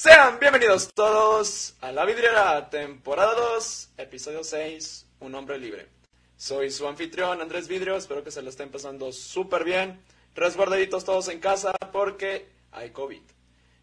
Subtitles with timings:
[0.00, 5.88] Sean bienvenidos todos a La Vidriera, temporada 2, episodio 6, Un hombre libre.
[6.36, 10.00] Soy su anfitrión Andrés Vidrio, espero que se lo estén pasando súper bien.
[10.36, 13.22] Resguardaditos todos en casa porque hay COVID.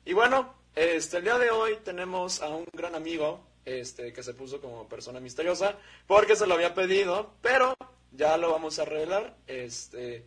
[0.06, 4.34] Y bueno, este, el día de hoy tenemos a un gran amigo este, que se
[4.34, 5.76] puso como persona misteriosa
[6.08, 7.76] porque se lo había pedido, pero
[8.14, 9.36] ya lo vamos a revelar.
[9.48, 10.26] Este,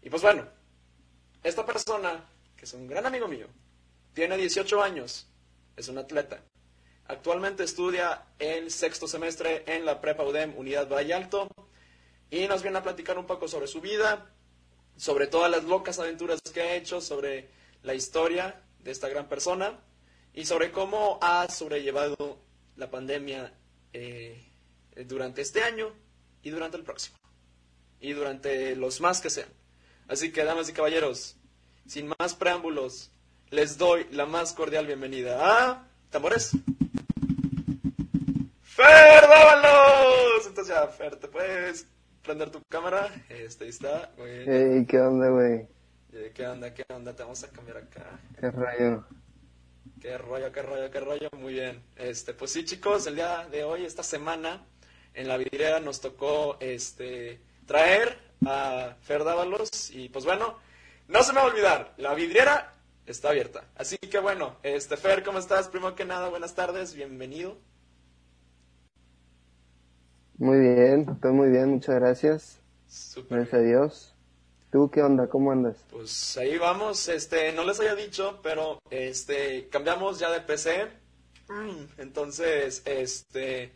[0.00, 0.46] y pues bueno,
[1.42, 2.24] esta persona,
[2.56, 3.48] que es un gran amigo mío,
[4.14, 5.26] tiene 18 años,
[5.76, 6.42] es un atleta.
[7.06, 11.48] Actualmente estudia el sexto semestre en la Prepa UDEM Unidad Valle Alto
[12.30, 14.32] y nos viene a platicar un poco sobre su vida,
[14.96, 17.50] sobre todas las locas aventuras que ha hecho, sobre
[17.82, 19.78] la historia de esta gran persona
[20.32, 22.38] y sobre cómo ha sobrellevado
[22.76, 23.52] la pandemia
[23.92, 24.42] eh,
[25.06, 25.92] durante este año
[26.42, 27.18] y durante el próximo
[28.00, 29.48] y durante los más que sean.
[30.08, 31.36] Así que, damas y caballeros,
[31.86, 33.10] sin más preámbulos,
[33.50, 36.52] les doy la más cordial bienvenida a Tambores.
[38.62, 40.46] ¡Fer Dávalos!
[40.46, 41.86] Entonces ya, Fer, ¿te puedes
[42.22, 43.10] prender tu cámara?
[43.28, 44.12] Este, ahí está.
[44.16, 44.52] Muy bien.
[44.52, 45.66] Ey, ¿qué onda, güey?
[46.12, 46.72] Eh, ¿Qué onda?
[46.74, 47.14] ¿Qué onda?
[47.14, 48.18] Te vamos a cambiar acá.
[48.38, 49.04] ¿Qué rayo?
[50.00, 51.28] Qué rollo, qué rollo, qué rollo.
[51.38, 51.82] Muy bien.
[51.96, 54.66] Este, pues sí, chicos, el día de hoy, esta semana,
[55.14, 60.58] en la vidriera nos tocó este traer a Fer Dávalos y pues bueno,
[61.08, 62.73] no se me va a olvidar, la vidriera
[63.06, 63.64] está abierta.
[63.76, 65.68] Así que bueno, este Fer, ¿cómo estás?
[65.68, 67.56] Primero que nada, buenas tardes, bienvenido.
[70.36, 72.60] Muy bien, estoy muy bien, muchas gracias.
[72.88, 74.14] Súper Gracias a Dios.
[74.72, 75.28] ¿Tú qué onda?
[75.28, 75.76] ¿Cómo andas?
[75.90, 80.88] Pues ahí vamos, este, no les había dicho, pero este, cambiamos ya de PC.
[81.98, 83.70] Entonces, este,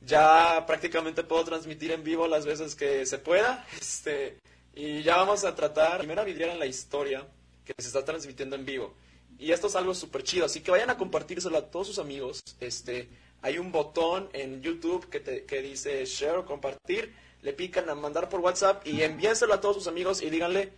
[0.00, 3.66] ya prácticamente puedo transmitir en vivo las veces que se pueda.
[3.78, 4.38] Este,
[4.72, 7.26] y ya vamos a tratar la primera vidriera en la historia
[7.74, 8.94] que se está transmitiendo en vivo.
[9.38, 12.42] Y esto es algo súper chido, así que vayan a compartírselo a todos sus amigos.
[12.60, 13.08] Este,
[13.42, 17.14] hay un botón en YouTube que, te- que dice share o compartir.
[17.42, 20.72] Le pican a mandar por WhatsApp y envíenselo a todos sus amigos y díganle,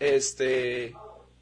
[0.00, 0.94] este,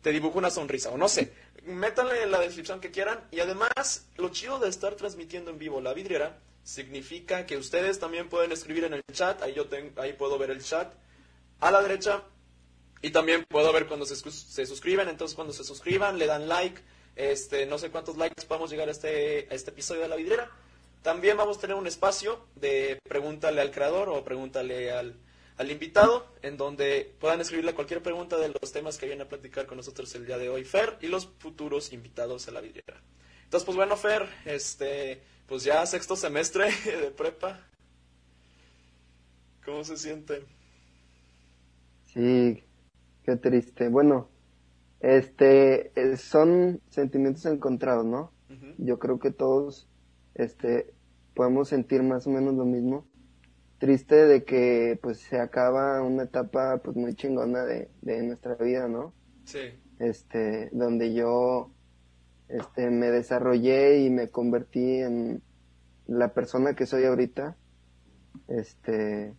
[0.03, 1.33] te dibujo una sonrisa o no sé.
[1.65, 5.81] Métanle en la descripción que quieran y además lo chido de estar transmitiendo en vivo
[5.81, 10.13] la vidriera significa que ustedes también pueden escribir en el chat, ahí yo tengo, ahí
[10.13, 10.93] puedo ver el chat
[11.61, 12.23] a la derecha
[13.07, 16.83] y también puedo ver cuando se, se suscriben, entonces cuando se suscriban le dan like,
[17.15, 20.51] este, no sé cuántos likes podemos llegar a este, a este episodio de la vidriera.
[21.03, 25.21] También vamos a tener un espacio de pregúntale al creador o pregúntale al,
[25.57, 29.67] al invitado, en donde puedan escribirle cualquier pregunta de los temas que vienen a platicar
[29.67, 33.01] con nosotros el día de hoy, Fer, y los futuros invitados a la vidriera.
[33.45, 37.69] Entonces, pues bueno, Fer, este, pues ya sexto semestre de prepa.
[39.65, 40.43] ¿Cómo se siente?
[42.13, 42.66] Sí,
[43.27, 43.89] qué triste.
[43.89, 44.29] Bueno,
[45.01, 48.33] este, eh, son sentimientos encontrados, ¿no?
[48.79, 49.89] Yo creo que todos,
[50.35, 50.95] este,
[51.35, 53.07] podemos sentir más o menos lo mismo.
[53.79, 58.89] Triste de que, pues, se acaba una etapa, pues, muy chingona de, de nuestra vida,
[58.89, 59.13] ¿no?
[59.45, 59.59] Sí,
[59.99, 61.73] este, donde yo,
[62.49, 65.43] este, me desarrollé y me convertí en
[66.07, 67.57] la persona que soy ahorita,
[68.49, 69.35] este,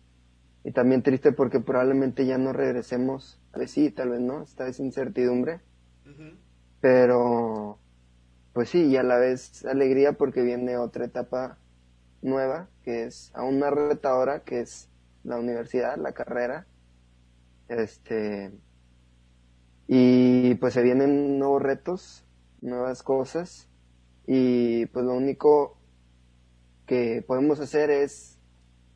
[0.64, 4.80] y también triste porque probablemente ya no regresemos, vez sí, tal vez no, esta es
[4.80, 5.60] incertidumbre,
[6.80, 7.78] pero,
[8.54, 11.58] pues sí, y a la vez alegría porque viene otra etapa
[12.22, 14.88] nueva, que es aún más retadora, que es
[15.24, 16.66] la universidad, la carrera,
[17.68, 18.52] este,
[19.86, 22.24] y pues se vienen nuevos retos,
[22.60, 23.68] nuevas cosas,
[24.26, 25.78] y pues lo único
[26.86, 28.38] que podemos hacer es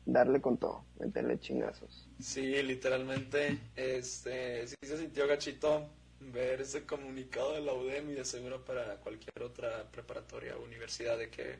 [0.05, 2.02] darle con todo, meterle chingazos.
[2.19, 8.23] Sí, literalmente, este, sí se sintió gachito ver ese comunicado de la UDEM y de
[8.25, 11.59] seguro para cualquier otra preparatoria o universidad de que,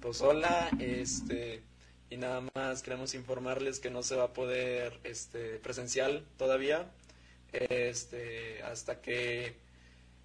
[0.00, 1.62] pues hola, este,
[2.10, 6.90] y nada más queremos informarles que no se va a poder, este, presencial todavía,
[7.52, 9.56] este, hasta que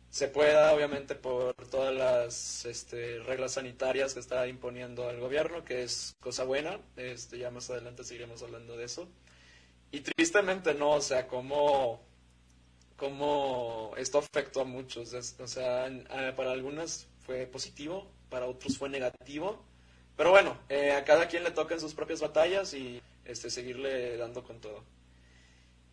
[0.10, 5.84] se pueda, obviamente, por todas las este, reglas sanitarias que está imponiendo el gobierno, que
[5.84, 6.80] es cosa buena.
[6.96, 9.08] Este, ya más adelante seguiremos hablando de eso.
[9.92, 12.02] Y tristemente no, o sea, como,
[12.98, 15.14] como esto afectó a muchos.
[15.40, 15.90] O sea,
[16.36, 19.64] para algunas fue positivo, para otros fue negativo.
[20.16, 24.44] Pero bueno, eh, a cada quien le tocan sus propias batallas y este, seguirle dando
[24.44, 24.84] con todo.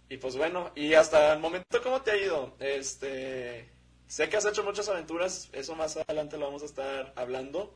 [0.09, 2.55] Y pues bueno, y hasta el momento, ¿cómo te ha ido?
[2.59, 3.69] Este,
[4.07, 7.75] sé que has hecho muchas aventuras, eso más adelante lo vamos a estar hablando,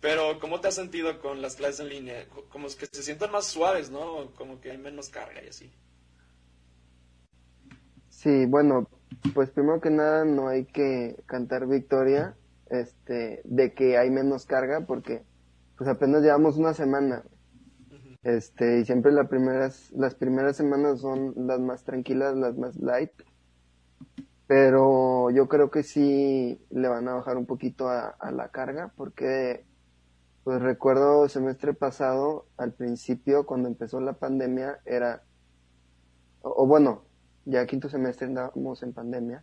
[0.00, 2.28] pero ¿cómo te has sentido con las clases en línea?
[2.28, 4.32] Co- Como que se sientan más suaves, ¿no?
[4.34, 5.72] Como que hay menos carga y así.
[8.08, 8.88] Sí, bueno,
[9.34, 14.86] pues primero que nada no hay que cantar victoria este, de que hay menos carga
[14.86, 15.24] porque
[15.76, 17.22] pues apenas llevamos una semana.
[18.22, 23.12] Este, y siempre las primeras, las primeras semanas son las más tranquilas, las más light.
[24.46, 28.92] Pero yo creo que sí le van a bajar un poquito a, a la carga
[28.96, 29.66] porque
[30.46, 35.24] pues recuerdo el semestre pasado, al principio, cuando empezó la pandemia, era,
[36.40, 37.02] o, bueno,
[37.46, 39.42] ya quinto semestre andábamos en pandemia.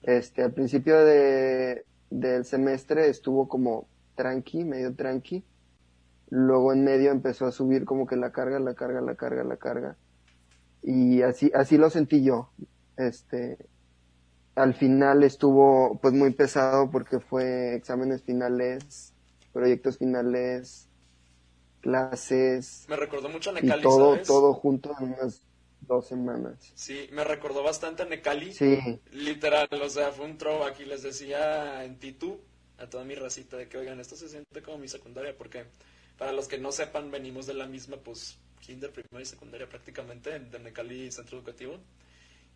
[0.00, 5.44] Este, al principio de, del semestre estuvo como tranqui, medio tranqui.
[6.30, 9.58] Luego en medio empezó a subir como que la carga, la carga, la carga, la
[9.58, 9.98] carga.
[10.82, 12.48] Y así, así lo sentí yo.
[12.96, 13.58] Este,
[14.54, 19.11] al final estuvo pues muy pesado porque fue exámenes finales
[19.52, 20.88] proyectos finales,
[21.80, 22.86] clases.
[22.88, 25.42] Me recordó mucho a Necali, y todo, todo junto en unas
[25.82, 26.72] dos semanas.
[26.74, 28.52] Sí, me recordó bastante a Necali.
[28.52, 28.78] Sí.
[29.10, 32.40] Literal, o sea, fue un throw aquí, les decía en Titu
[32.78, 35.66] a toda mi racita de que, oigan, esto se siente como mi secundaria, porque
[36.18, 40.38] para los que no sepan, venimos de la misma, pues, kinder, primaria y secundaria prácticamente,
[40.38, 41.78] de Necali Centro Educativo.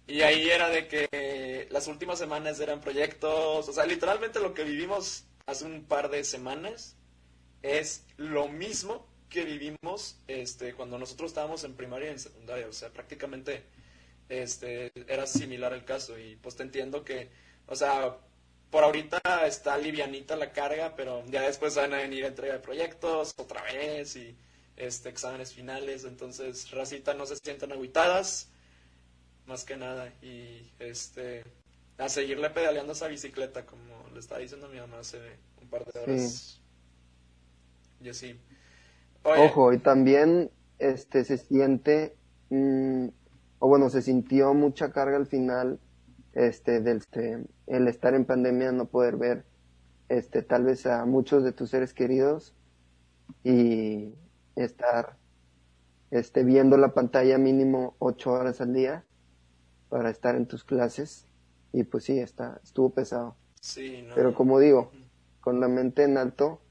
[0.08, 4.62] Y ahí era de que las últimas semanas eran proyectos, o sea, literalmente lo que
[4.62, 6.96] vivimos hace un par de semanas
[7.62, 12.66] es lo mismo que vivimos este, cuando nosotros estábamos en primaria y en secundaria.
[12.66, 13.62] O sea, prácticamente
[14.28, 16.18] este, era similar el caso.
[16.18, 17.30] Y pues te entiendo que,
[17.66, 18.18] o sea,
[18.70, 23.32] por ahorita está livianita la carga, pero ya después van a venir entrega de proyectos
[23.36, 24.36] otra vez y
[24.76, 26.04] este, exámenes finales.
[26.04, 28.48] Entonces, racita no se sientan aguitadas,
[29.46, 30.12] más que nada.
[30.22, 31.44] Y este,
[31.98, 35.18] a seguirle pedaleando esa bicicleta, como le estaba diciendo mi mamá hace
[35.60, 36.60] un par de horas.
[38.00, 38.38] Yo sí.
[39.22, 42.16] Ojo, y también este se siente,
[42.50, 43.08] mm,
[43.58, 45.80] o bueno, se sintió mucha carga al final,
[46.34, 49.44] este, del este, el estar en pandemia, no poder ver,
[50.08, 52.54] este, tal vez a muchos de tus seres queridos
[53.42, 54.14] y
[54.54, 55.16] estar,
[56.10, 59.04] este, viendo la pantalla mínimo ocho horas al día
[59.88, 61.25] para estar en tus clases
[61.76, 63.36] y pues sí, está, estuvo pesado.
[63.60, 64.14] Sí, no.
[64.14, 64.90] Pero como digo,
[65.42, 66.62] con la mente en alto,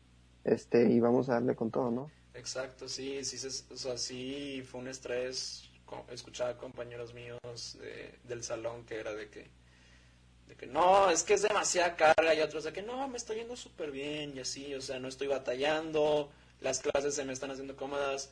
[0.43, 2.11] este, y vamos a darle con todo, ¿no?
[2.33, 3.37] Exacto, sí, sí,
[3.71, 5.69] o sea, sí fue un estrés.
[6.09, 7.77] Escuchaba a compañeros míos
[8.23, 9.47] del salón que era de que,
[10.47, 13.37] de que no, es que es demasiada carga y otros de que no, me estoy
[13.37, 16.31] yendo súper bien y así, o sea, no estoy batallando,
[16.61, 18.31] las clases se me están haciendo cómodas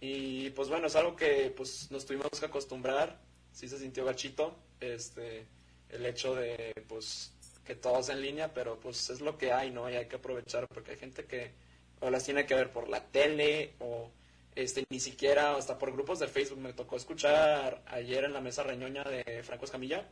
[0.00, 3.18] y pues bueno, es algo que pues nos tuvimos que acostumbrar,
[3.52, 5.46] sí se sintió gachito, este,
[5.90, 7.32] el hecho de pues
[7.64, 9.88] que todos en línea, pero pues es lo que hay, ¿no?
[9.90, 11.52] Y hay que aprovechar porque hay gente que
[12.00, 14.10] o las tiene que ver por la tele o
[14.54, 18.62] este ni siquiera hasta por grupos de Facebook me tocó escuchar ayer en la mesa
[18.62, 20.06] reñoña de Franco Escamilla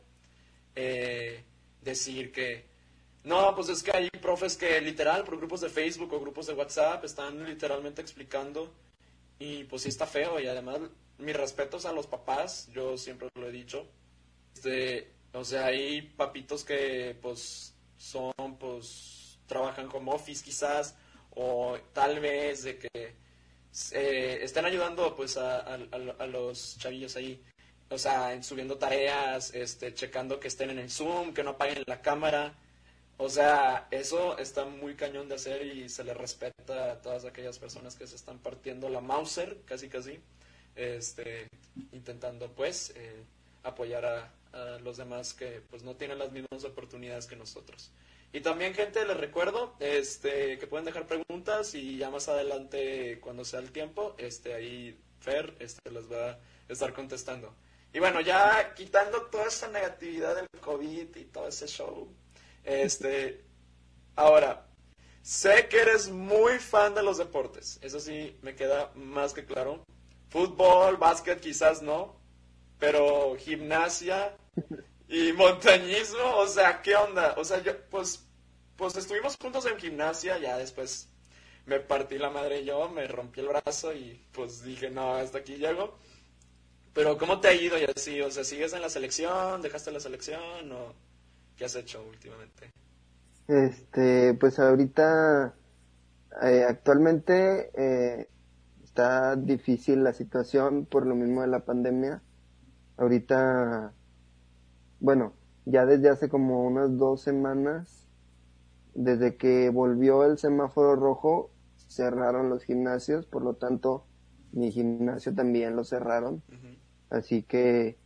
[0.75, 1.43] eh,
[1.81, 2.65] decir que
[3.23, 6.53] no, pues es que hay profes que literal por grupos de Facebook o grupos de
[6.53, 8.73] WhatsApp están literalmente explicando
[9.39, 10.79] y pues sí está feo y además
[11.19, 13.87] mis respetos a los papás, yo siempre lo he dicho,
[14.53, 20.95] este, o sea, hay papitos que pues son, pues trabajan como office quizás,
[21.35, 23.15] o tal vez de que
[23.91, 27.41] eh, estén ayudando pues a, a, los chavillos ahí,
[27.89, 31.83] o sea, en subiendo tareas, este, checando que estén en el Zoom, que no apaguen
[31.87, 32.55] la cámara.
[33.17, 37.59] O sea, eso está muy cañón de hacer y se le respeta a todas aquellas
[37.59, 40.19] personas que se están partiendo la Mauser, casi casi,
[40.75, 41.47] este,
[41.91, 43.23] intentando pues eh,
[43.63, 47.91] apoyar a, a los demás que pues no tienen las mismas oportunidades que nosotros.
[48.31, 53.45] Y también, gente, les recuerdo este, que pueden dejar preguntas y ya más adelante, cuando
[53.45, 57.53] sea el tiempo, este, ahí Fer este, les va a estar contestando.
[57.93, 62.11] Y bueno, ya quitando toda esa negatividad del COVID y todo ese show,
[62.63, 63.43] este,
[64.15, 64.65] ahora,
[65.21, 69.83] sé que eres muy fan de los deportes, eso sí me queda más que claro.
[70.29, 72.15] Fútbol, básquet quizás no,
[72.79, 74.35] pero gimnasia
[75.07, 77.35] y montañismo, o sea, ¿qué onda?
[77.37, 78.25] O sea, yo, pues,
[78.75, 81.09] pues estuvimos juntos en gimnasia, ya después
[81.65, 85.55] me partí la madre yo, me rompí el brazo y pues dije, no, hasta aquí
[85.55, 85.97] llego.
[86.93, 88.21] Pero ¿cómo te ha ido y así?
[88.21, 89.61] O sea, ¿sigues en la selección?
[89.61, 90.71] ¿Dejaste la selección?
[90.71, 90.93] ¿O
[91.55, 92.69] qué has hecho últimamente?
[93.47, 95.55] Este, pues ahorita,
[96.43, 98.27] eh, actualmente eh,
[98.83, 102.21] está difícil la situación por lo mismo de la pandemia
[102.97, 103.91] ahorita,
[105.03, 108.09] bueno, ya desde hace como unas dos semanas,
[108.95, 111.51] desde que volvió el semáforo rojo,
[111.89, 114.07] cerraron los gimnasios, por lo tanto,
[114.53, 116.43] mi gimnasio también lo cerraron.
[117.09, 117.99] Así que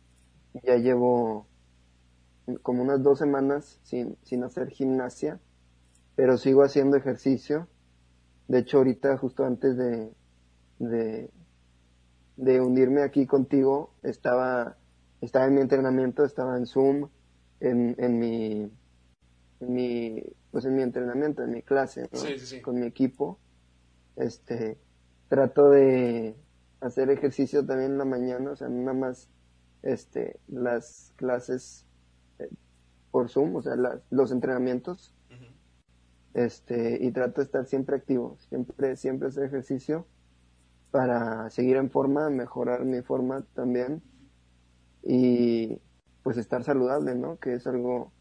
[0.64, 1.50] ya llevo
[2.62, 5.40] como unas dos semanas sin, sin hacer gimnasia.
[6.16, 7.68] pero sigo haciendo ejercicio.
[8.48, 10.14] De hecho, ahorita, justo antes de,
[10.80, 11.32] de,
[12.36, 14.77] de unirme aquí contigo, estaba,
[15.20, 17.08] estaba en mi entrenamiento, estaba en Zoom,
[17.60, 18.70] en, en mi,
[19.60, 22.08] en mi, pues en mi entrenamiento, en mi clase,
[22.62, 23.38] con mi equipo.
[24.16, 24.78] Este,
[25.28, 26.36] trato de
[26.80, 29.28] hacer ejercicio también en la mañana, o sea, nada más,
[29.82, 31.86] este, las clases
[32.38, 32.48] eh,
[33.10, 33.74] por Zoom, o sea,
[34.10, 35.14] los entrenamientos.
[36.34, 40.06] Este, y trato de estar siempre activo, siempre, siempre hacer ejercicio
[40.92, 44.02] para seguir en forma, mejorar mi forma también
[45.08, 45.80] y
[46.22, 47.40] pues estar saludable, ¿no?
[47.40, 48.12] Que es algo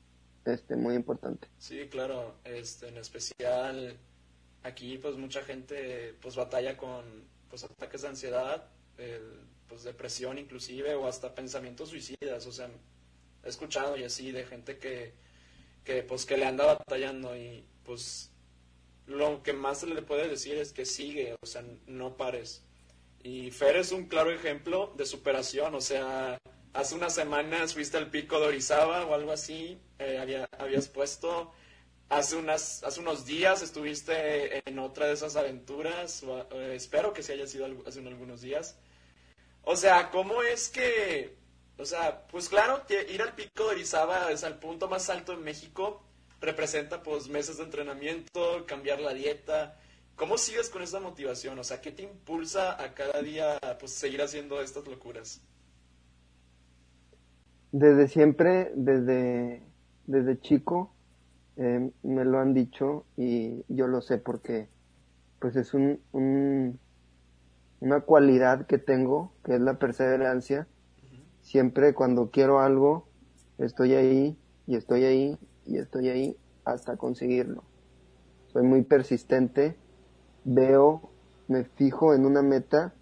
[0.45, 1.49] este, muy importante.
[1.57, 3.97] Sí, claro, este, en especial
[4.63, 7.03] aquí pues mucha gente pues batalla con
[7.49, 8.69] pues ataques de ansiedad,
[9.67, 12.69] pues depresión inclusive o hasta pensamientos suicidas, o sea,
[13.43, 15.13] he escuchado y así de gente que,
[15.83, 18.31] que pues que le anda batallando y pues
[19.07, 22.63] lo que más le puede decir es que sigue, o sea, no pares.
[23.23, 26.37] Y Fer es un claro ejemplo de superación, o sea,
[26.73, 31.51] hace unas semanas fuiste al pico de Orizaba o algo así, eh, había, habías puesto,
[32.09, 37.33] hace, unas, hace unos días estuviste en otra de esas aventuras, eh, espero que se
[37.33, 38.77] haya sido hace algunos días.
[39.63, 41.35] O sea, ¿cómo es que,
[41.77, 45.43] o sea, pues claro, ir al pico de Orizaba es al punto más alto en
[45.43, 46.03] México,
[46.39, 49.79] representa pues meses de entrenamiento, cambiar la dieta.
[50.15, 51.59] ¿Cómo sigues con esa motivación?
[51.59, 55.41] O sea, ¿qué te impulsa a cada día pues seguir haciendo estas locuras?
[57.79, 59.61] Desde siempre, desde,
[60.07, 60.95] desde chico,
[61.57, 64.67] eh, me lo han dicho y yo lo sé porque
[65.37, 66.79] pues es un, un,
[67.79, 70.67] una cualidad que tengo, que es la perseverancia.
[71.41, 73.05] Siempre cuando quiero algo,
[73.59, 77.63] estoy ahí y estoy ahí y estoy ahí hasta conseguirlo.
[78.47, 79.75] Soy muy persistente,
[80.45, 81.11] veo,
[81.47, 82.95] me fijo en una meta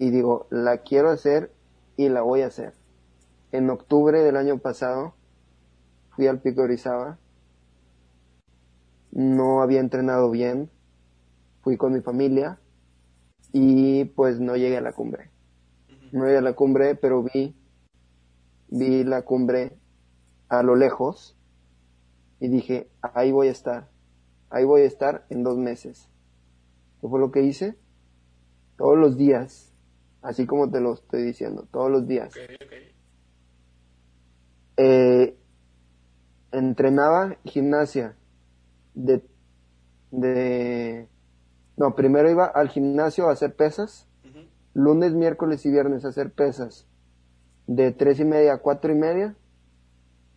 [0.00, 1.52] y digo, la quiero hacer
[1.96, 2.79] y la voy a hacer.
[3.52, 5.14] En octubre del año pasado
[6.10, 7.18] fui al Pico Orizaba,
[9.10, 10.70] no había entrenado bien,
[11.62, 12.60] fui con mi familia
[13.52, 15.30] y pues no llegué a la cumbre.
[16.12, 17.56] No llegué a la cumbre, pero vi,
[18.68, 19.76] vi la cumbre
[20.48, 21.36] a lo lejos
[22.38, 23.88] y dije, ahí voy a estar,
[24.48, 26.08] ahí voy a estar en dos meses.
[27.00, 27.76] ¿Qué fue lo que hice?
[28.76, 29.72] Todos los días,
[30.22, 32.32] así como te lo estoy diciendo, todos los días.
[34.82, 35.36] Eh,
[36.52, 38.16] entrenaba gimnasia
[38.94, 39.22] de,
[40.10, 41.06] de,
[41.76, 44.08] no, primero iba al gimnasio a hacer pesas,
[44.72, 46.86] lunes, miércoles y viernes a hacer pesas,
[47.66, 49.36] de tres y media a cuatro y media,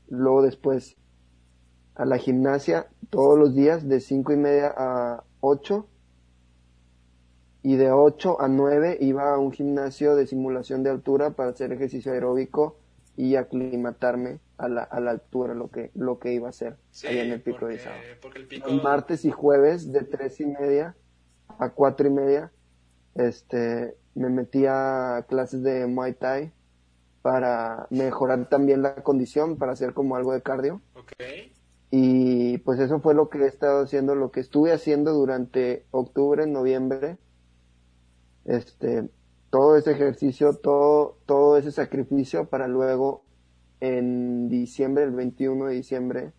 [0.10, 0.98] luego después
[1.96, 5.88] a la gimnasia todos los días de cinco y media a ocho
[7.62, 11.72] y de ocho a nueve iba a un gimnasio de simulación de altura para hacer
[11.72, 12.83] ejercicio aeróbico
[13.16, 16.78] y aclimatarme a la, a la altura, lo que, lo que iba a hacer
[17.08, 17.96] ahí en el pico de Izaba.
[18.82, 20.96] Martes y jueves de tres y media
[21.60, 22.52] a cuatro y media,
[23.16, 26.52] este, me metí a clases de Muay Thai
[27.22, 30.82] para mejorar también la condición, para hacer como algo de cardio.
[31.92, 36.48] Y pues eso fue lo que he estado haciendo, lo que estuve haciendo durante octubre,
[36.48, 37.18] noviembre.
[38.46, 39.10] Este,
[39.54, 43.24] todo ese ejercicio, todo, todo ese sacrificio para luego
[43.82, 46.34] en diciembre, el 21 de diciembre,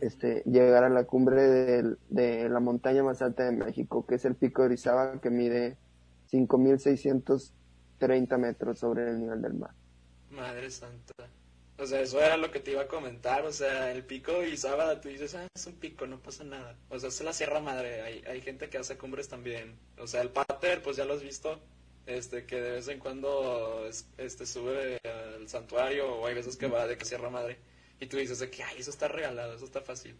[0.00, 4.24] este, llegar a la cumbre de, de la montaña más alta de México, que es
[4.24, 5.76] el Pico de Orizaba, que mide
[6.32, 9.70] 5.630 metros sobre el nivel del mar.
[10.32, 11.14] Madre santa.
[11.78, 13.44] O sea, eso era lo que te iba a comentar.
[13.44, 16.76] O sea, el pico y sábado tú dices, ah, es un pico, no pasa nada.
[16.88, 18.02] O sea, es la Sierra Madre.
[18.02, 19.76] Hay, hay gente que hace cumbres también.
[19.96, 21.60] O sea, el pater, pues ya lo has visto.
[22.06, 26.86] Este, que de vez en cuando este, sube al santuario o hay veces que va
[26.86, 27.58] de que Sierra Madre.
[28.00, 30.16] Y tú dices de que, ay, eso está regalado, eso está fácil.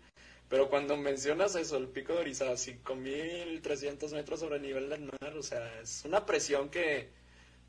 [0.49, 5.35] Pero cuando mencionas eso, el pico de Orizaba, 5.300 metros sobre el nivel del mar,
[5.37, 7.09] o sea, es una presión que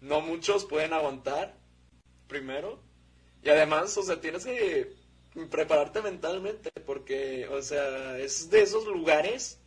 [0.01, 1.55] no muchos pueden aguantar,
[2.27, 2.79] primero.
[3.41, 4.93] Y además, o sea, tienes que
[5.49, 9.59] prepararte mentalmente porque, o sea, es de esos lugares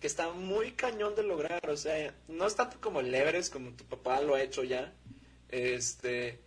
[0.00, 3.72] que está muy cañón de lograr, o sea, no es tanto como el Everest, como
[3.72, 4.92] tu papá lo ha hecho ya,
[5.48, 6.40] este,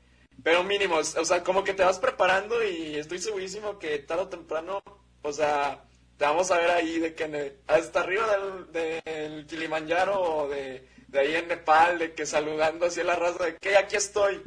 [0.44, 4.28] pero mínimo, o sea, como que te vas preparando y estoy segurísimo que tarde o
[4.30, 4.84] temprano,
[5.22, 5.84] o sea,
[6.18, 8.28] te vamos a ver ahí de que hasta arriba
[8.72, 13.16] del, del Kilimanjaro o de, de ahí en Nepal, de que saludando así a la
[13.16, 14.42] raza de que aquí estoy,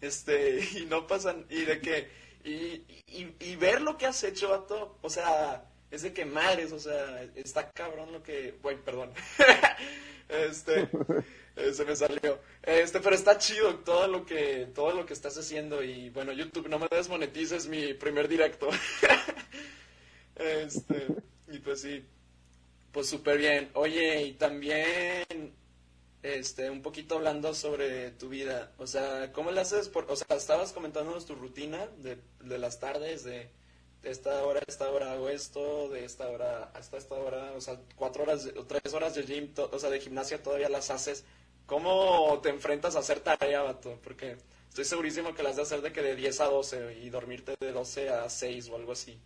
[0.00, 2.10] este, y no pasan, y de que,
[2.44, 6.78] y, y, ver lo que has hecho, vato, o sea, es de que madres, o
[6.78, 9.12] sea, está cabrón lo que, güey, perdón.
[10.28, 10.88] este,
[11.56, 12.40] eh, se me salió.
[12.62, 16.68] Este, pero está chido todo lo que, todo lo que estás haciendo y bueno, YouTube,
[16.68, 18.68] no me desmonetices mi primer directo.
[20.36, 21.06] este,
[21.48, 22.04] y pues sí,
[22.90, 23.70] pues súper bien.
[23.74, 25.54] Oye, y también,
[26.24, 29.88] este, un poquito hablando sobre tu vida, o sea, ¿cómo le haces?
[29.88, 33.63] Por, o sea, estabas comentándonos tu rutina de, de las tardes, de de
[34.04, 38.22] esta hora esta hora hago esto, de esta hora hasta esta hora, o sea, cuatro
[38.24, 41.24] horas o tres horas de gym, o sea, de gimnasia todavía las haces.
[41.66, 43.98] ¿Cómo te enfrentas a hacer tarea, vato?
[44.04, 44.36] Porque
[44.68, 47.72] estoy segurísimo que las de hacer de que de 10 a 12 y dormirte de
[47.72, 49.18] 12 a 6 o algo así.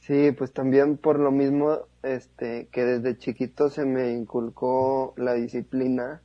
[0.00, 6.22] Sí, pues también por lo mismo, este, que desde chiquito se me inculcó la disciplina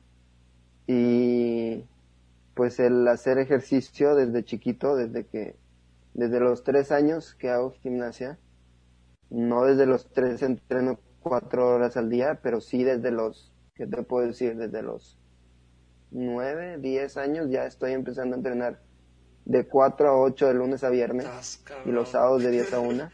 [0.88, 1.84] y
[2.54, 5.54] pues el hacer ejercicio desde chiquito, desde que
[6.16, 8.38] desde los tres años que hago gimnasia,
[9.28, 14.02] no desde los tres entreno cuatro horas al día, pero sí desde los, ¿qué te
[14.02, 14.56] puedo decir?
[14.56, 15.18] Desde los
[16.10, 18.80] nueve, diez años ya estoy empezando a entrenar
[19.44, 23.12] de cuatro a ocho de lunes a viernes y los sábados de diez a una.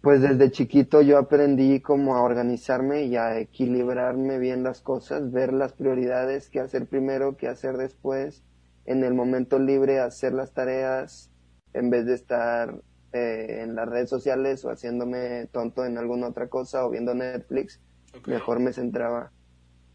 [0.00, 5.52] Pues desde chiquito yo aprendí como a organizarme y a equilibrarme bien las cosas, ver
[5.52, 8.42] las prioridades, qué hacer primero, qué hacer después,
[8.84, 11.27] en el momento libre hacer las tareas,
[11.74, 12.80] en vez de estar
[13.12, 17.80] eh, en las redes sociales o haciéndome tonto en alguna otra cosa o viendo Netflix,
[18.26, 19.32] mejor me centraba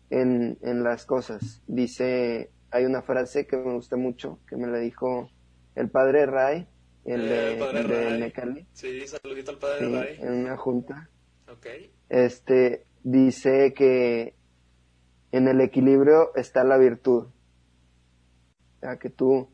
[0.10, 1.62] en, en las cosas.
[1.68, 5.30] Dice, hay una frase que me gusta mucho, que me la dijo
[5.76, 6.68] el padre Ray,
[7.06, 10.18] el eh, de, de Sí, saludito al padre Ray.
[10.20, 11.10] En una junta.
[12.10, 14.36] Este, dice que
[15.32, 17.26] en el equilibrio está la virtud.
[17.26, 19.50] O sea, que tú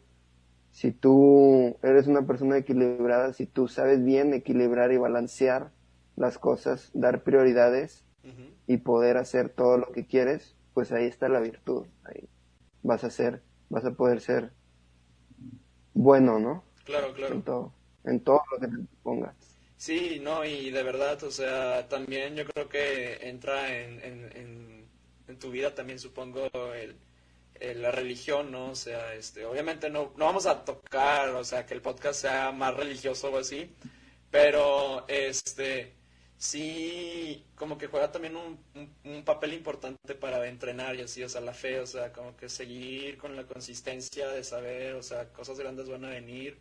[0.72, 5.72] si tú eres una persona equilibrada, si tú sabes bien equilibrar y balancear
[6.16, 8.06] las cosas, dar prioridades
[8.68, 11.88] y poder hacer todo lo que quieres, pues ahí está la virtud.
[12.04, 12.28] Ahí
[12.84, 14.52] vas a ser, vas a poder ser
[15.94, 16.64] bueno, ¿no?
[16.86, 17.36] Claro, claro.
[17.36, 17.74] En todo,
[18.06, 19.36] en todo lo que te pongas.
[19.78, 24.86] Sí, no, y de verdad, o sea, también yo creo que entra en, en,
[25.28, 26.96] en tu vida también supongo el
[27.60, 28.72] eh, la religión, ¿no?
[28.72, 32.52] O sea, este, obviamente no, no vamos a tocar, o sea, que el podcast sea
[32.52, 33.74] más religioso o así,
[34.32, 35.94] pero este,
[36.38, 38.60] sí, como que juega también un,
[39.04, 42.50] un, papel importante para entrenar y así, o sea, la fe, o sea, como que
[42.50, 46.58] seguir con la consistencia de saber, o sea, cosas grandes van a venir.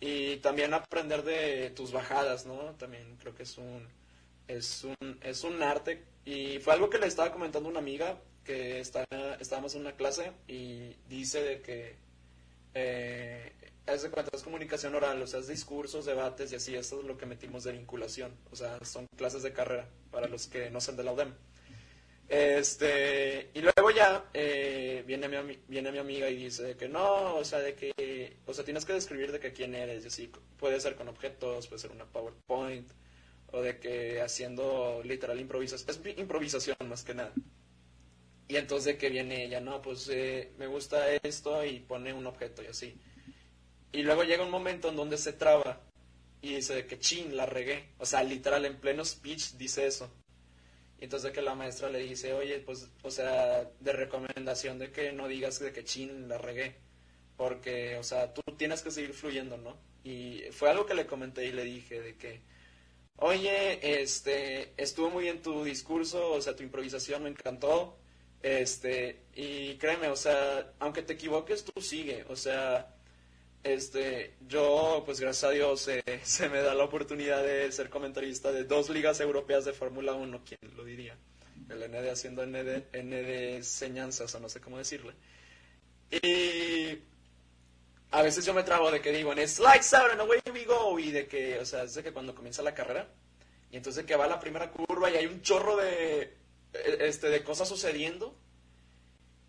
[0.00, 2.74] Y también aprender de tus bajadas, ¿no?
[2.76, 3.86] También creo que es un,
[4.48, 6.04] es un, es un arte.
[6.24, 9.04] Y fue algo que le estaba comentando una amiga, que está,
[9.40, 11.96] estábamos en una clase y dice de que
[12.74, 13.52] eh,
[13.86, 17.06] es de cuenta, es comunicación oral, o sea, es discursos, debates y así, eso es
[17.06, 20.80] lo que metimos de vinculación, o sea, son clases de carrera para los que no
[20.80, 21.34] son de la UDEM.
[22.28, 27.44] Este, y luego ya eh, viene, mi, viene mi amiga y dice que no, o
[27.44, 30.80] sea, de que, o sea, tienes que describir de que quién eres, y así, puede
[30.80, 32.90] ser con objetos, puede ser una PowerPoint,
[33.50, 37.32] o de que haciendo literal improvisación, es improvisación más que nada.
[38.52, 42.26] Y entonces de que viene ella, no, pues eh, me gusta esto y pone un
[42.26, 43.00] objeto y así.
[43.92, 45.80] Y luego llega un momento en donde se traba
[46.42, 47.94] y dice que chin, la regué.
[47.96, 50.12] O sea, literal, en pleno speech dice eso.
[51.00, 55.12] Y entonces que la maestra le dice, oye, pues, o sea, de recomendación de que
[55.12, 56.76] no digas de que chin, la regué.
[57.38, 59.78] Porque, o sea, tú tienes que seguir fluyendo, ¿no?
[60.04, 62.42] Y fue algo que le comenté y le dije de que,
[63.16, 67.98] oye, este, estuvo muy bien tu discurso, o sea, tu improvisación me encantó
[68.42, 72.24] este, y créeme, o sea, aunque te equivoques, tú sigue.
[72.28, 72.94] O sea,
[73.62, 78.52] este, yo, pues gracias a Dios, eh, se me da la oportunidad de ser comentarista
[78.52, 81.16] de dos ligas europeas de Fórmula 1, ¿quién lo diría?
[81.68, 85.14] El ND haciendo ND, ND enseñanzas, o no sé cómo decirle.
[86.10, 86.98] Y
[88.10, 91.12] a veces yo me trago de que digo, en like 7, away we go, y
[91.12, 93.08] de que, o sea, es de que cuando comienza la carrera,
[93.70, 96.41] y entonces que va la primera curva y hay un chorro de
[96.72, 98.36] este, de cosas sucediendo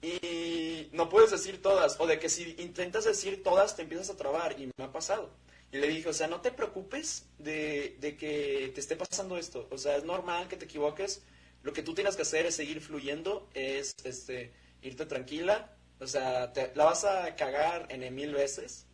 [0.04, 4.18] y no puedes decir todas, o de que si intentas decir todas te empiezas a
[4.18, 5.32] trabar, y me ha pasado.
[5.72, 9.78] Y le dije, o sea, no te preocupes de, que te esté pasando esto, o
[9.78, 11.24] sea, es normal que te equivoques,
[11.64, 16.52] lo que tú tienes que hacer es seguir fluyendo, es este, irte tranquila, o sea,
[16.76, 18.86] la vas a cagar en mil veces.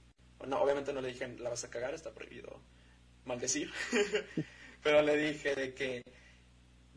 [0.45, 2.61] No, obviamente no le dije, la vas a cagar, está prohibido
[3.25, 3.71] maldecir,
[4.83, 6.03] pero le dije de que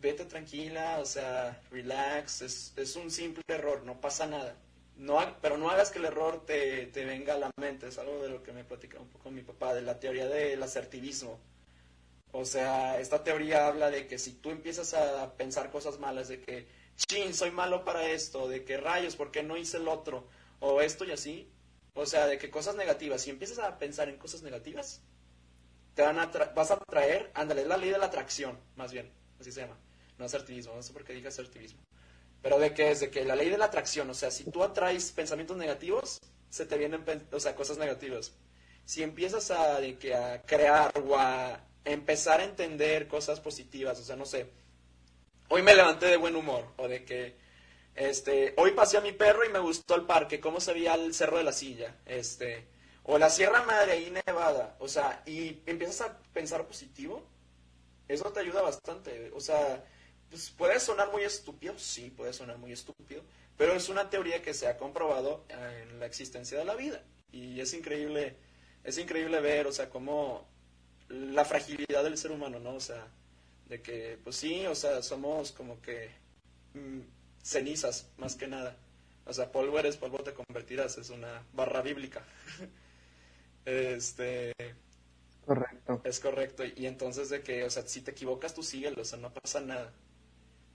[0.03, 4.57] vete tranquila, o sea, relax, es, un simple error, no pasa nada.
[4.97, 7.89] no, pero no hagas que el error te, te venga a la mente.
[7.89, 10.63] Es algo de lo que me platicaba un poco mi papá, de la teoría del
[10.63, 11.41] asertivismo.
[12.33, 16.41] O sea, esta teoría habla de que si tú empiezas a pensar cosas malas, de
[16.41, 20.27] que, chin, soy malo para esto, de que rayos, ¿por qué no hice el otro?
[20.61, 21.51] O esto y así.
[21.95, 25.03] O sea, de que cosas negativas, si empiezas a pensar en cosas negativas,
[25.95, 29.11] te van a vas a traer, ándale, es la ley de la atracción, más bien,
[29.39, 29.77] así se llama.
[30.19, 31.81] No asertivismo, no sé por qué dije asertivismo.
[32.43, 35.13] Pero de que es que la ley de la atracción, o sea, si tú atraes
[35.13, 36.21] pensamientos negativos,
[36.51, 38.33] se te vienen, o sea, cosas negativas.
[38.85, 44.05] Si empiezas a, de que a crear o a empezar a entender cosas positivas, o
[44.05, 44.51] sea, no sé,
[45.49, 47.37] hoy me levanté de buen humor, o de que,
[47.95, 51.15] este, hoy pasé a mi perro y me gustó el parque, cómo se veía el
[51.15, 52.67] cerro de la silla, este,
[53.05, 57.25] o la Sierra Madre ahí nevada, o sea, y empiezas a pensar positivo,
[58.09, 59.85] eso te ayuda bastante, o sea,
[60.33, 63.23] pues puede sonar muy estúpido, sí, puede sonar muy estúpido,
[63.59, 67.61] pero es una teoría que se ha comprobado en la existencia de la vida, y
[67.61, 68.37] es increíble,
[68.83, 70.49] es increíble ver, o sea, cómo
[71.11, 72.77] la fragilidad del ser humano, ¿no?
[72.77, 73.07] O sea,
[73.69, 76.11] de que, pues sí, o sea, somos como que
[76.73, 77.01] mm,
[77.43, 78.75] cenizas, más que nada.
[79.27, 82.25] O sea, polvo eres, polvo te convertirás, es una barra bíblica.
[83.67, 84.53] este...
[85.45, 86.01] Correcto.
[86.05, 86.65] Es correcto.
[86.65, 89.61] Y entonces de que, o sea, si te equivocas, tú síguelo, o sea, no pasa
[89.61, 89.93] nada.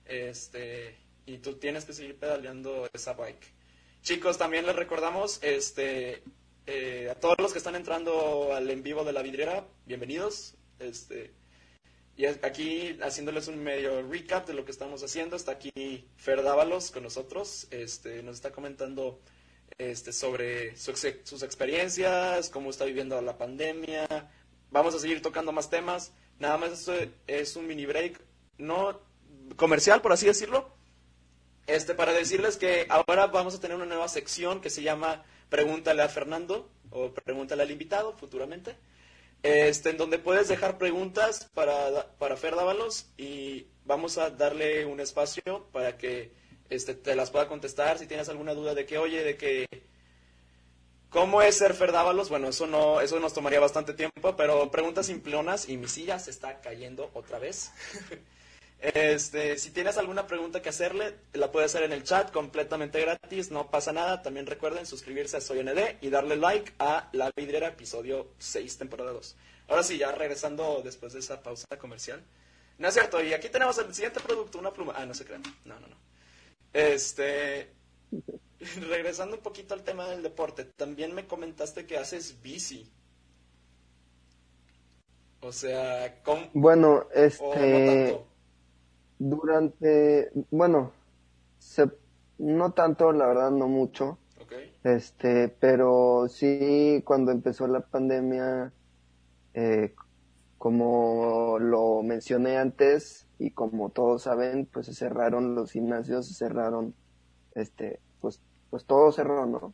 [0.07, 3.53] Este, y tú tienes que seguir pedaleando esa bike.
[4.01, 6.23] Chicos, también les recordamos, este,
[6.65, 10.55] eh, a todos los que están entrando al en vivo de la vidriera, bienvenidos.
[10.79, 11.31] Este,
[12.15, 16.91] y aquí haciéndoles un medio recap de lo que estamos haciendo, está aquí Fer Dávalos
[16.91, 19.19] con nosotros, este, nos está comentando
[19.77, 24.07] este, sobre sus experiencias, cómo está viviendo la pandemia.
[24.71, 26.11] Vamos a seguir tocando más temas.
[26.39, 26.93] Nada más esto
[27.27, 28.19] es un mini break,
[28.57, 28.99] no
[29.55, 30.69] comercial, por así decirlo.
[31.67, 36.01] Este, para decirles que ahora vamos a tener una nueva sección que se llama pregúntale
[36.01, 38.75] a Fernando o pregúntale al invitado futuramente,
[39.43, 44.99] este, en donde puedes dejar preguntas para, para Fer Dávalos y vamos a darle un
[44.99, 46.31] espacio para que
[46.69, 49.65] este, te las pueda contestar si tienes alguna duda de que, oye, de que,
[51.09, 52.29] ¿cómo es ser Fer Dávalos?
[52.29, 56.31] Bueno, eso, no, eso nos tomaría bastante tiempo, pero preguntas simplonas y mi silla se
[56.31, 57.71] está cayendo otra vez.
[58.79, 63.49] Este, si tienes alguna pregunta que hacerle, la puedes hacer en el chat completamente gratis,
[63.49, 64.21] no pasa nada.
[64.21, 69.11] También recuerden suscribirse a Soy ND y darle like a La Vidriera, episodio 6, temporada
[69.11, 69.35] 2.
[69.69, 72.23] Ahora sí, ya regresando después de esa pausa comercial.
[72.77, 74.93] No es cierto, y aquí tenemos el siguiente producto, una pluma.
[74.95, 75.41] Ah, no se crean.
[75.65, 75.95] No, no, no.
[76.73, 77.71] Este.
[78.89, 82.91] regresando un poquito al tema del deporte, también me comentaste que haces bici.
[85.41, 86.49] O sea, ¿cómo?
[86.53, 88.19] Bueno, este.
[89.19, 90.91] Durante, bueno,
[91.57, 91.89] se,
[92.37, 94.17] no tanto, la verdad, no mucho.
[94.83, 98.71] Este, pero sí, cuando empezó la pandemia,
[99.53, 99.93] eh,
[100.57, 106.93] como lo mencioné antes y como todos saben, pues se cerraron los gimnasios, se cerraron,
[107.55, 109.73] este, pues, pues todo cerró, ¿no?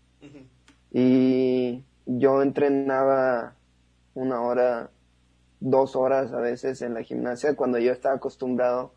[0.91, 3.55] Y yo entrenaba
[4.15, 4.89] una hora,
[5.59, 8.93] dos horas a veces en la gimnasia cuando yo estaba acostumbrado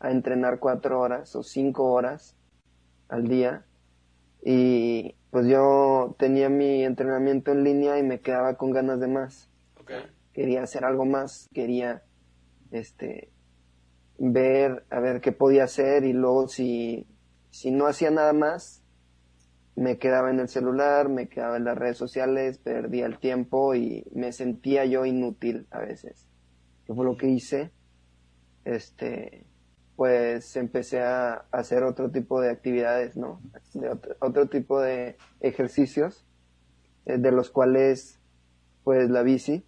[0.00, 2.36] a entrenar cuatro horas o cinco horas
[3.08, 3.64] al día
[4.42, 9.50] y pues yo tenía mi entrenamiento en línea y me quedaba con ganas de más.
[10.32, 12.02] Quería hacer algo más, quería
[12.70, 13.30] este
[14.18, 17.06] ver a ver qué podía hacer y luego si
[17.50, 18.82] si no hacía nada más
[19.76, 24.04] me quedaba en el celular, me quedaba en las redes sociales, perdía el tiempo y
[24.14, 26.26] me sentía yo inútil a veces.
[26.86, 27.70] ¿Qué fue lo que hice?
[28.64, 29.44] Este,
[29.96, 33.40] pues empecé a hacer otro tipo de actividades, ¿no?
[33.72, 36.26] De otro, tipo de ejercicios,
[37.06, 38.20] eh, de los cuales,
[38.84, 39.64] pues la bici,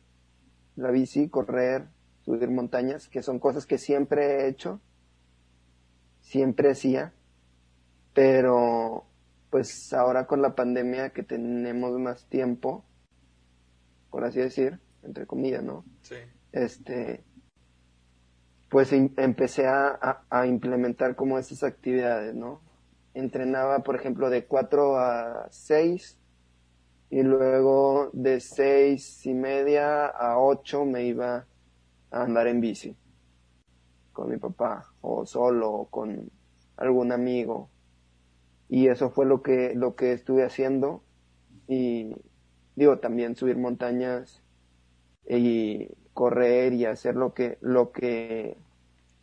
[0.77, 1.89] la bici, correr,
[2.25, 4.81] subir montañas, que son cosas que siempre he hecho,
[6.21, 7.15] siempre hacía,
[8.13, 9.07] pero
[9.49, 12.85] pues ahora con la pandemia que tenemos más tiempo,
[14.11, 15.87] por así decir, entre comillas, ¿no?
[16.03, 16.17] Sí.
[16.53, 17.25] Este,
[18.69, 22.61] pues em, empecé a, a, implementar como esas actividades, ¿no?
[23.15, 26.19] Entrenaba, por ejemplo, de 4 a 6
[27.11, 31.47] y luego de seis y media a 8 me iba
[32.11, 32.97] a andar en bici
[34.13, 36.31] con mi papá o solo o con
[36.77, 37.71] algún amigo
[38.69, 41.03] y eso fue lo que lo que estuve haciendo
[41.67, 42.15] y
[42.77, 44.43] digo también subir montañas
[45.27, 48.57] y correr y hacer lo que, lo que,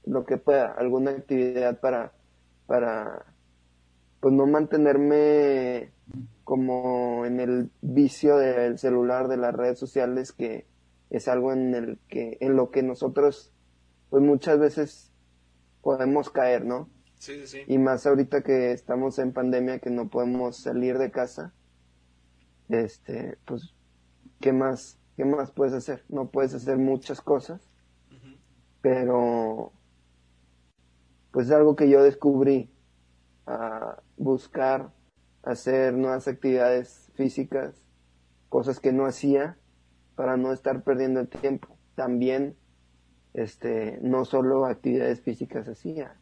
[0.05, 2.13] lo que pueda, alguna actividad para,
[2.67, 3.25] para,
[4.21, 5.91] pues no mantenerme
[6.45, 10.67] como en el vicio del celular, de las redes sociales, que
[11.09, 13.51] es algo en el que, en lo que nosotros,
[14.09, 15.11] pues muchas veces
[15.81, 16.87] podemos caer, ¿no?
[17.17, 17.59] Sí, sí, sí.
[17.67, 21.51] Y más ahorita que estamos en pandemia, que no podemos salir de casa,
[22.69, 23.73] este, pues,
[24.39, 26.03] ¿qué más, qué más puedes hacer?
[26.09, 27.61] No puedes hacer muchas cosas,
[28.81, 29.71] pero,
[31.31, 32.69] pues es algo que yo descubrí,
[33.47, 34.91] a buscar
[35.43, 37.75] hacer nuevas actividades físicas,
[38.49, 39.57] cosas que no hacía
[40.15, 41.77] para no estar perdiendo el tiempo.
[41.95, 42.55] También,
[43.33, 46.15] este, no solo actividades físicas hacía,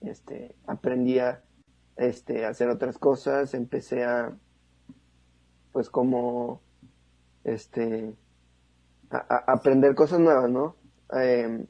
[0.00, 1.42] este, aprendía,
[1.96, 4.36] este, a hacer otras cosas, empecé a,
[5.72, 6.60] pues como,
[7.44, 8.14] este,
[9.10, 10.76] a, a aprender cosas nuevas, ¿no?
[11.12, 11.66] Em,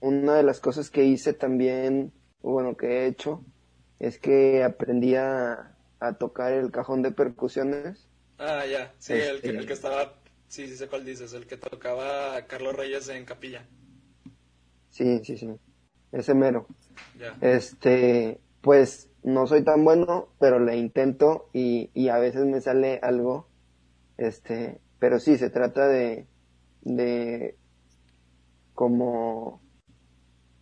[0.00, 3.44] una de las cosas que hice también, bueno, que he hecho,
[3.98, 8.08] es que aprendí a, a tocar el cajón de percusiones.
[8.38, 8.94] Ah, ya.
[8.98, 10.14] Sí, el, que, Este- el que estaba.
[10.46, 11.32] Sí, sí sé cuál dices.
[11.32, 13.66] El que tocaba Carlos Reyes en Capilla.
[14.90, 15.50] Sí, sí, sí.
[16.12, 16.66] Ese mero.
[17.18, 17.36] Ya.
[17.40, 22.98] Este, pues no soy tan bueno, pero le intento y, y a veces me sale
[23.02, 23.48] algo.
[24.16, 26.26] Este, pero sí, se trata de,
[26.82, 27.56] de
[28.74, 29.60] como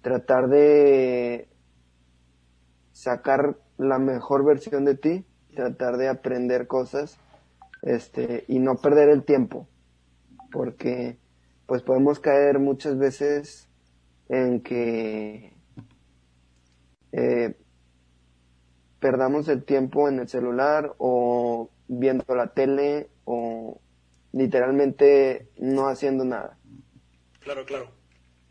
[0.03, 1.49] tratar de
[2.93, 7.19] sacar la mejor versión de ti, tratar de aprender cosas,
[7.83, 9.69] este, y no perder el tiempo,
[10.51, 11.19] porque
[11.67, 13.69] pues podemos caer muchas veces
[14.29, 15.53] en que
[17.13, 17.57] eh,
[19.01, 23.81] perdamos el tiempo en el celular o viendo la tele o
[24.37, 26.59] literalmente no haciendo nada.
[27.41, 27.91] Claro, claro.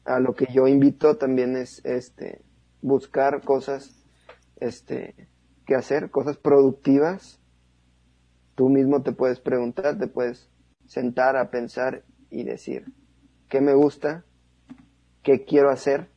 [0.05, 2.41] A lo que yo invito también es este
[2.81, 4.03] buscar cosas
[4.57, 5.29] este
[5.65, 7.39] que hacer, cosas productivas.
[8.55, 10.49] Tú mismo te puedes preguntar, te puedes
[10.87, 12.85] sentar a pensar y decir
[13.49, 14.25] qué me gusta,
[15.23, 16.09] qué quiero hacer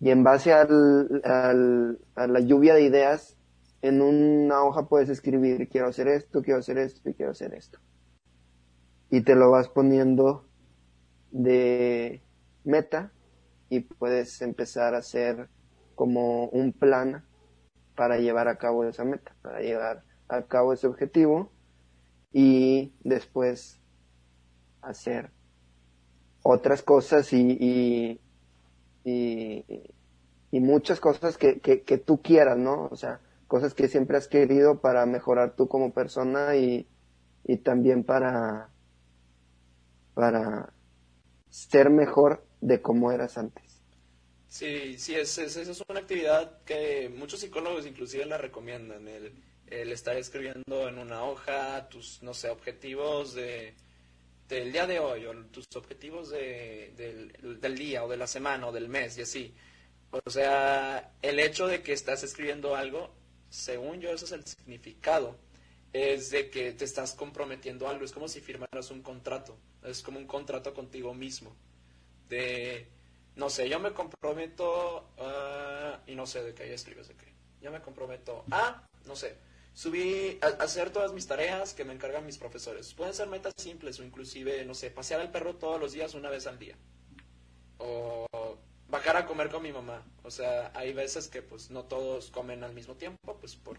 [0.00, 3.36] y en base al, al- a la lluvia de ideas,
[3.82, 7.78] en una hoja puedes escribir, quiero hacer esto, quiero hacer esto y quiero hacer esto.
[9.10, 10.44] Y te lo vas poniendo
[11.30, 12.22] de
[12.64, 13.12] meta
[13.68, 15.48] y puedes empezar a hacer
[15.94, 17.24] como un plan
[17.94, 21.50] para llevar a cabo esa meta, para llevar a cabo ese objetivo
[22.32, 23.80] y después
[24.82, 25.30] hacer
[26.42, 28.20] otras cosas y,
[29.04, 29.64] y,
[30.50, 32.88] y, muchas cosas que, que, que tú quieras, ¿no?
[32.90, 36.88] O sea, cosas que siempre has querido para mejorar tú como persona y,
[37.44, 38.70] y también para,
[40.16, 40.72] para
[41.50, 43.82] ser mejor de como eras antes.
[44.48, 49.34] Sí, sí, es, es, es una actividad que muchos psicólogos inclusive la recomiendan, el,
[49.66, 53.74] el estar escribiendo en una hoja tus, no sé, objetivos de,
[54.48, 58.68] del día de hoy o tus objetivos de, del, del día o de la semana
[58.68, 59.54] o del mes y así.
[60.10, 63.12] O sea, el hecho de que estás escribiendo algo,
[63.50, 65.36] según yo, ese es el significado,
[65.96, 70.18] es de que te estás comprometiendo algo, es como si firmaras un contrato, es como
[70.18, 71.54] un contrato contigo mismo,
[72.28, 72.88] de
[73.36, 77.32] no sé, yo me comprometo, ah, y no sé de qué ahí escribes de qué.
[77.60, 79.36] Yo me comprometo a, no sé,
[80.40, 82.94] a hacer todas mis tareas que me encargan mis profesores.
[82.94, 86.30] Pueden ser metas simples o inclusive, no sé, pasear al perro todos los días una
[86.30, 86.76] vez al día.
[87.76, 88.26] O
[88.88, 90.02] bajar a comer con mi mamá.
[90.22, 93.76] O sea, hay veces que pues no todos comen al mismo tiempo, pues por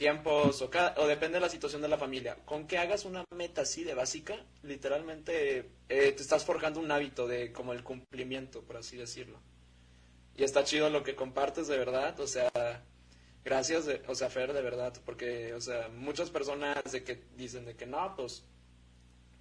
[0.00, 2.34] tiempos o, cada, o depende de la situación de la familia.
[2.46, 5.58] Con que hagas una meta así de básica, literalmente
[5.90, 9.38] eh, te estás forjando un hábito de como el cumplimiento, por así decirlo.
[10.34, 12.50] Y está chido lo que compartes de verdad, o sea,
[13.44, 17.66] gracias, de, o sea, Fer, de verdad, porque, o sea, muchas personas de que dicen
[17.66, 18.42] de que no, pues,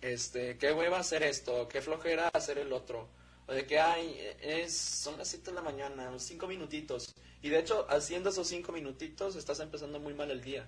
[0.01, 3.07] este, qué hueva hacer esto, qué flojera hacer el otro,
[3.53, 7.85] de que, ay, es, son las 7 de la mañana, cinco minutitos, y de hecho,
[7.89, 10.67] haciendo esos cinco minutitos, estás empezando muy mal el día.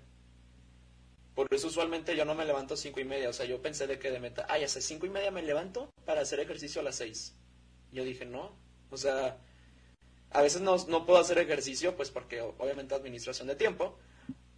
[1.35, 3.29] Por eso usualmente yo no me levanto a cinco y media.
[3.29, 5.89] O sea, yo pensé de que de meta, ay, hace cinco y media me levanto
[6.05, 7.35] para hacer ejercicio a las seis.
[7.91, 8.55] Yo dije, no.
[8.89, 9.37] O sea,
[10.29, 13.97] a veces no, no puedo hacer ejercicio, pues porque obviamente administración de tiempo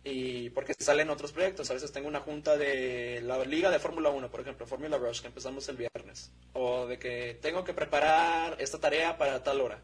[0.03, 1.69] y porque salen otros proyectos.
[1.69, 5.21] A veces tengo una junta de la liga de Fórmula 1, por ejemplo, Fórmula Rush,
[5.21, 6.31] que empezamos el viernes.
[6.53, 9.81] O de que tengo que preparar esta tarea para tal hora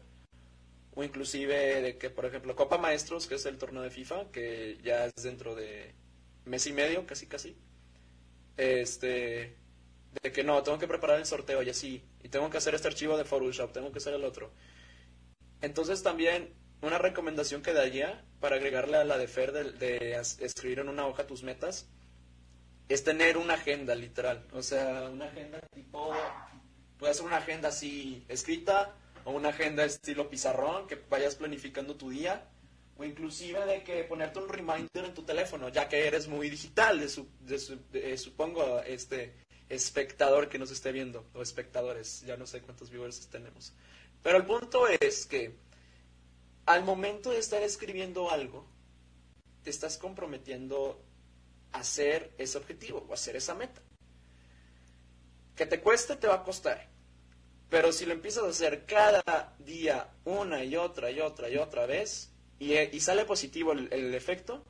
[0.94, 4.78] o inclusive de que, por ejemplo, Copa Maestros, que es el torneo de FIFA, que
[4.82, 5.94] ya es dentro de
[6.44, 7.56] mes y medio, casi casi,
[8.56, 9.56] este,
[10.22, 12.88] de que no, tengo que preparar el sorteo y así, y tengo que hacer este
[12.88, 14.52] archivo de Photoshop, tengo que hacer el otro.
[15.62, 20.88] Entonces también una recomendación que daría para agregarle a la de Fer de, escribir en
[20.88, 21.86] una hoja tus metas
[22.88, 24.46] es tener una agenda literal.
[24.52, 26.12] O sea, una agenda tipo,
[26.98, 32.10] puede ser una agenda así escrita o una agenda estilo pizarrón que vayas planificando tu
[32.10, 32.48] día
[32.96, 37.00] o inclusive de que ponerte un reminder en tu teléfono, ya que eres muy digital,
[37.00, 39.32] de, su, de, supongo, este
[39.70, 43.72] espectador que nos esté viendo, o espectadores, ya no sé cuántos viewers tenemos.
[44.22, 45.54] Pero el punto es que
[46.70, 48.64] al momento de estar escribiendo algo,
[49.64, 51.02] te estás comprometiendo
[51.72, 53.82] a hacer ese objetivo o hacer esa meta.
[55.56, 56.88] Que te cueste, te va a costar.
[57.68, 61.86] Pero si lo empiezas a hacer cada día, una y otra y otra y otra
[61.86, 62.30] vez,
[62.60, 64.64] y, y sale positivo el, el, efecto,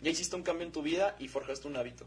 [0.00, 2.06] ya hiciste un cambio en tu vida y forjaste un hábito.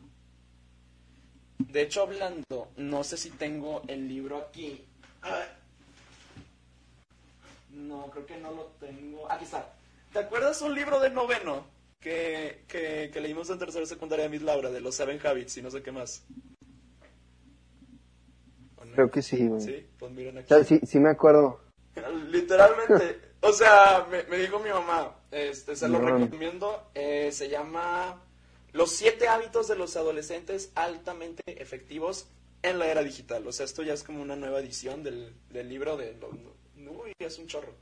[1.57, 4.85] De hecho, hablando, no sé si tengo el libro aquí.
[7.87, 9.31] No, creo que no lo tengo.
[9.31, 9.73] Aquí está.
[10.13, 11.65] ¿Te acuerdas un libro de noveno
[11.99, 15.71] que, que, leímos en tercera secundaria de Miss Laura, de los Seven Habits y no
[15.71, 16.23] sé qué más?
[18.93, 20.53] Creo que sí, Sí, pues miren aquí.
[20.65, 21.61] sí, sí me acuerdo.
[22.29, 23.21] Literalmente.
[23.41, 26.89] o sea, me, dijo mi mamá, este, se lo recomiendo.
[26.93, 28.21] Eh, se llama
[28.73, 32.27] Los siete hábitos de los adolescentes altamente efectivos
[32.63, 33.47] en la era digital.
[33.47, 36.13] O sea, esto ya es como una nueva edición del, del libro de
[36.87, 37.73] Uy, es un chorro.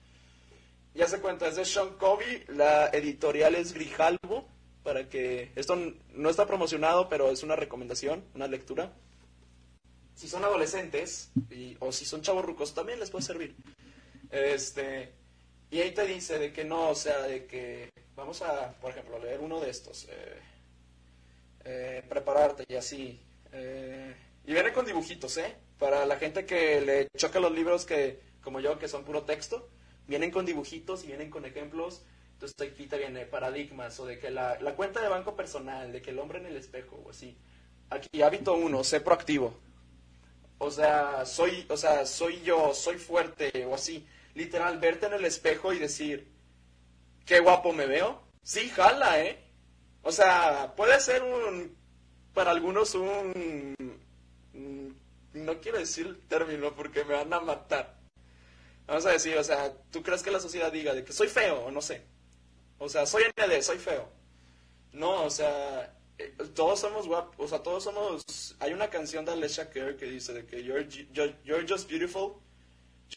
[0.93, 4.47] Ya se cuenta, es de Sean Covey, la editorial es Grijalvo,
[4.83, 5.51] para que...
[5.55, 5.77] Esto
[6.13, 8.93] no está promocionado, pero es una recomendación, una lectura.
[10.15, 11.31] Si son adolescentes,
[11.79, 13.55] o si son chavos rucos, también les puede servir.
[14.31, 15.13] Este,
[15.71, 19.19] y ahí te dice de que no, o sea, de que vamos a, por ejemplo,
[19.19, 20.39] leer uno de estos, eh,
[21.63, 23.21] eh, prepararte y así.
[23.53, 25.55] Eh, y viene con dibujitos, ¿eh?
[25.77, 29.69] Para la gente que le choca los libros que como yo, que son puro texto,
[30.07, 32.03] vienen con dibujitos y vienen con ejemplos.
[32.33, 36.01] Entonces aquí te viene paradigmas o de que la, la cuenta de banco personal, de
[36.01, 37.37] que el hombre en el espejo o así.
[37.89, 39.53] Aquí hábito uno, sé proactivo.
[40.57, 44.07] O sea, soy, o sea, soy yo, soy fuerte o así.
[44.35, 46.31] Literal, verte en el espejo y decir,
[47.25, 48.21] qué guapo me veo.
[48.43, 49.39] Sí, jala, ¿eh?
[50.01, 51.75] O sea, puede ser un,
[52.33, 53.75] para algunos un,
[55.33, 57.98] no quiero decir el término porque me van a matar.
[58.89, 61.65] Vamos a decir, o sea, ¿tú crees que la sociedad diga de que soy feo
[61.65, 62.01] o no sé?
[62.79, 64.09] O sea, soy ND, soy feo.
[64.93, 68.55] No, o sea, eh, todos somos guapos, o sea, todos somos...
[68.59, 72.41] Hay una canción de Alicia Kerr que dice de que you're, you're, just beautiful,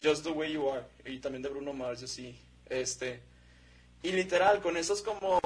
[0.04, 0.84] just the way you are.
[1.06, 2.38] Y también de Bruno Mars, así.
[2.66, 3.22] Este...
[4.02, 5.40] Y literal, con eso es como...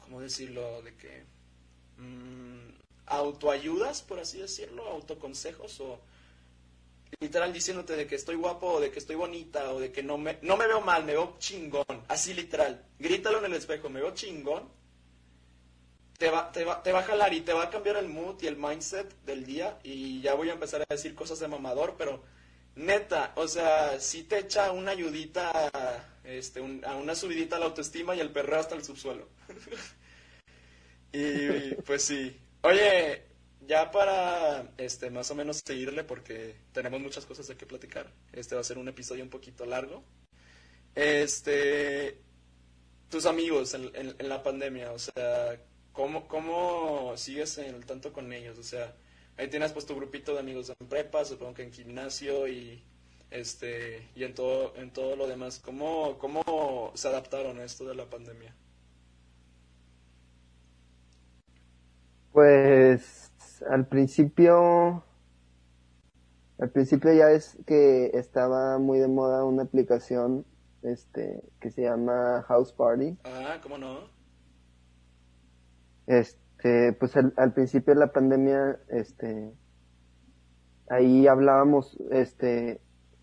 [0.00, 0.80] ¿Cómo decirlo?
[0.80, 1.24] De que...
[1.98, 2.70] Mmm,
[3.04, 6.00] autoayudas, por así decirlo, autoconsejos o
[7.20, 10.18] literal diciéndote de que estoy guapo o de que estoy bonita o de que no
[10.18, 14.00] me, no me veo mal, me veo chingón, así literal, grítalo en el espejo, me
[14.00, 14.68] veo chingón,
[16.18, 18.42] te va, te, va, te va a jalar y te va a cambiar el mood
[18.42, 21.94] y el mindset del día y ya voy a empezar a decir cosas de mamador,
[21.96, 22.22] pero
[22.74, 25.70] neta, o sea, si te echa una ayudita,
[26.24, 29.28] este, a una subidita a la autoestima y el perreo hasta el subsuelo.
[31.12, 32.36] y pues sí.
[32.62, 33.27] Oye,
[33.68, 38.10] ya para este más o menos seguirle porque tenemos muchas cosas de qué platicar.
[38.32, 40.02] Este va a ser un episodio un poquito largo.
[40.94, 42.18] Este
[43.10, 45.58] tus amigos en, en, la pandemia, o sea,
[45.92, 48.58] ¿cómo, ¿cómo sigues en el tanto con ellos?
[48.58, 48.94] O sea,
[49.36, 52.82] ahí tienes pues tu grupito de amigos en prepa, supongo que en gimnasio y
[53.30, 55.60] este y en todo en todo lo demás.
[55.62, 58.54] ¿Cómo, cómo se adaptaron a esto de la pandemia?
[62.32, 63.27] Pues
[63.62, 65.04] al principio,
[66.58, 70.44] al principio ya es que estaba muy de moda una aplicación
[70.82, 73.18] este que se llama House Party.
[73.24, 74.08] Ah, ¿cómo no?
[76.06, 79.52] Este, pues al, al principio de la pandemia, este,
[80.88, 82.80] ahí hablábamos, este,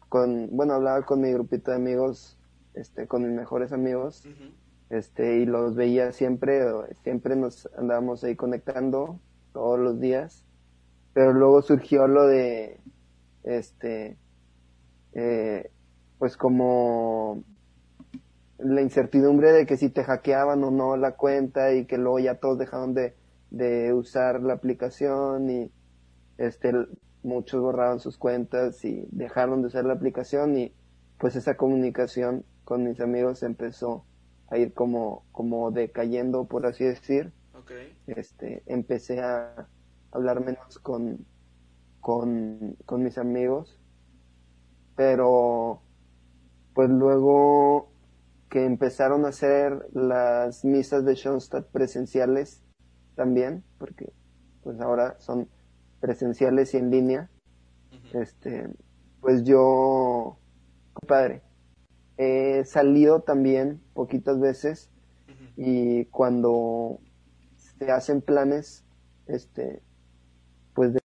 [0.09, 2.37] con, bueno, hablaba con mi grupito de amigos,
[2.73, 4.27] este, con mis mejores amigos,
[4.89, 6.61] este, y los veía siempre,
[7.03, 9.19] siempre nos andábamos ahí conectando,
[9.55, 10.45] todos los días,
[11.13, 12.77] pero luego surgió lo de,
[13.45, 14.17] este,
[15.13, 15.71] eh,
[16.19, 17.41] pues como
[18.57, 22.35] la incertidumbre de que si te hackeaban o no la cuenta y que luego ya
[22.35, 23.15] todos dejaron de,
[23.49, 25.71] de usar la aplicación y
[26.37, 26.73] este
[27.23, 30.73] muchos borraron sus cuentas y dejaron de usar la aplicación y
[31.17, 34.03] pues esa comunicación con mis amigos empezó
[34.49, 37.31] a ir como como decayendo por así decir
[38.07, 39.67] este, empecé a
[40.11, 41.25] hablar menos con,
[41.99, 43.79] con, mis amigos,
[44.95, 45.81] pero
[46.73, 47.91] pues luego
[48.49, 52.63] que empezaron a hacer las misas de Schoenstatt presenciales
[53.15, 54.13] también, porque
[54.63, 55.49] pues ahora son
[55.99, 57.29] presenciales y en línea.
[58.13, 58.69] Este,
[59.19, 60.37] pues yo,
[61.07, 61.41] padre,
[62.17, 64.89] he salido también poquitas veces
[65.57, 66.99] y cuando
[67.79, 68.83] se hacen planes,
[69.27, 69.81] este,
[70.73, 70.99] pues de